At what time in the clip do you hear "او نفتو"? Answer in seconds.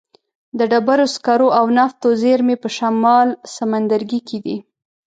1.59-2.07